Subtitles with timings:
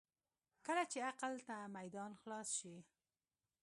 [0.65, 2.75] کله چې عقل ته میدان خلاص شي.